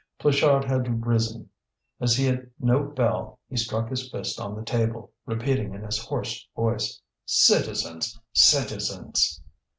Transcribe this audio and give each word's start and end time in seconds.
Pluchart 0.19 0.63
had 0.65 1.05
risen. 1.05 1.47
As 1.99 2.15
he 2.17 2.25
had 2.25 2.49
no 2.59 2.85
bell 2.85 3.37
he 3.47 3.55
struck 3.55 3.87
his 3.87 4.09
fist 4.09 4.39
on 4.41 4.55
the 4.55 4.65
table, 4.65 5.11
repeating 5.27 5.75
in 5.75 5.83
his 5.83 5.99
hoarse 5.99 6.47
voice: 6.55 6.99
"Citizens, 7.23 8.19
citizens!" 8.33 9.43